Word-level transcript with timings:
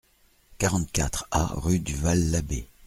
quarante-quatre 0.57 1.27
A 1.29 1.45
rue 1.45 1.79
du 1.79 1.93
Val 1.93 2.31
l'Abbé 2.31 2.67